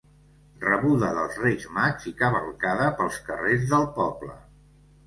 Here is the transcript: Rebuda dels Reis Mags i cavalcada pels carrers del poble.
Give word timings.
Rebuda 0.63 1.11
dels 1.17 1.37
Reis 1.43 1.67
Mags 1.75 2.09
i 2.13 2.15
cavalcada 2.23 2.91
pels 2.99 3.25
carrers 3.31 3.71
del 3.77 3.89
poble. 4.01 4.37